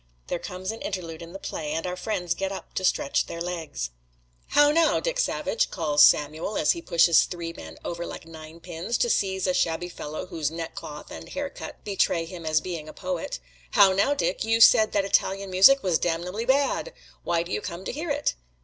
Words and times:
There 0.29 0.39
comes 0.39 0.71
an 0.71 0.81
interlude 0.81 1.21
in 1.21 1.31
the 1.31 1.37
play, 1.37 1.73
and 1.73 1.85
our 1.85 1.95
friends 1.95 2.33
get 2.33 2.51
up 2.51 2.73
to 2.73 2.83
stretch 2.83 3.27
their 3.27 3.39
legs. 3.39 3.91
"How 4.47 4.71
now, 4.71 4.99
Dick 4.99 5.19
Savage?" 5.19 5.69
calls 5.69 6.03
Samuel, 6.03 6.57
as 6.57 6.71
he 6.71 6.81
pushes 6.81 7.25
three 7.25 7.53
men 7.53 7.77
over 7.85 8.03
like 8.03 8.25
ninepins, 8.25 8.97
to 8.97 9.11
seize 9.11 9.45
a 9.45 9.53
shabby 9.53 9.89
fellow 9.89 10.25
whose 10.25 10.49
neckcloth 10.49 11.11
and 11.11 11.29
hair 11.29 11.51
cut 11.51 11.83
betray 11.83 12.25
him 12.25 12.47
as 12.47 12.61
being 12.61 12.89
a 12.89 12.93
poet. 12.93 13.37
"How 13.73 13.93
now, 13.93 14.15
Dick, 14.15 14.43
you 14.43 14.59
said 14.59 14.91
that 14.93 15.05
Italian 15.05 15.51
music 15.51 15.83
was 15.83 15.99
damnably 15.99 16.45
bad! 16.45 16.93
Why 17.23 17.43
do 17.43 17.51
you 17.51 17.61
come 17.61 17.85
to 17.85 17.91
hear 17.91 18.09
it?" 18.09 18.33